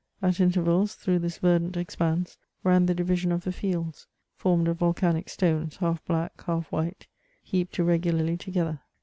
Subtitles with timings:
[0.19, 4.77] At intervals through this verdant expanse ran the divi sions of the fields, formed of
[4.79, 7.05] volcanic stones, half black, half white,
[7.43, 8.81] heaped irregularly together.